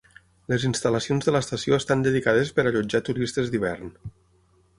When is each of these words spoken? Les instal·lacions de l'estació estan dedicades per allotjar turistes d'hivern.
Les 0.51 0.63
instal·lacions 0.69 1.27
de 1.29 1.33
l'estació 1.35 1.77
estan 1.83 2.01
dedicades 2.07 2.51
per 2.57 2.67
allotjar 2.71 3.03
turistes 3.11 3.53
d'hivern. 3.55 3.95